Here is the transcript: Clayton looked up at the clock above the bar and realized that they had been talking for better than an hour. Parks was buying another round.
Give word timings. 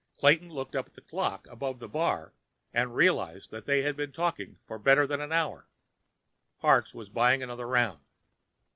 Clayton 0.17 0.49
looked 0.49 0.75
up 0.75 0.87
at 0.87 0.95
the 0.95 1.01
clock 1.01 1.45
above 1.45 1.77
the 1.77 1.87
bar 1.87 2.33
and 2.73 2.95
realized 2.95 3.51
that 3.51 3.67
they 3.67 3.83
had 3.83 3.95
been 3.95 4.11
talking 4.11 4.57
for 4.65 4.79
better 4.79 5.05
than 5.05 5.21
an 5.21 5.31
hour. 5.31 5.67
Parks 6.59 6.91
was 6.95 7.09
buying 7.09 7.43
another 7.43 7.67
round. 7.67 7.99